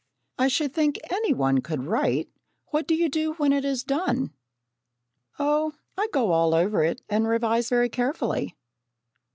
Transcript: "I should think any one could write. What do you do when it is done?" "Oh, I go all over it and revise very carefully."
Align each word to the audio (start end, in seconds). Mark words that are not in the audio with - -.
"I 0.39 0.47
should 0.47 0.73
think 0.73 0.97
any 1.11 1.31
one 1.31 1.61
could 1.61 1.83
write. 1.83 2.27
What 2.71 2.87
do 2.87 2.95
you 2.95 3.07
do 3.07 3.33
when 3.33 3.53
it 3.53 3.63
is 3.63 3.83
done?" 3.83 4.33
"Oh, 5.37 5.73
I 5.95 6.07
go 6.11 6.31
all 6.31 6.55
over 6.55 6.83
it 6.83 7.03
and 7.07 7.27
revise 7.27 7.69
very 7.69 7.87
carefully." 7.87 8.57